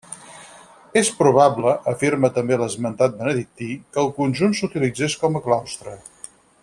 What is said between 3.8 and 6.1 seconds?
que el conjunt s'utilitzés com a claustre.